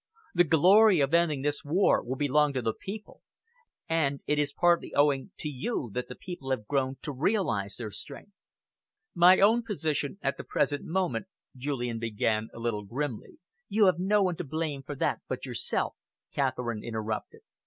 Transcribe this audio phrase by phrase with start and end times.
[0.33, 3.21] The glory of ending this war will belong to the people,
[3.87, 7.91] and it is partly owing to you that the people have grown to realise their
[7.91, 8.31] strength."
[9.13, 13.37] "My own position at the present moment," Julian began, a little grimly!!!!!
[13.69, 15.95] "You have no one to blame for that but yourself,"
[16.33, 17.41] Catherine interrupted.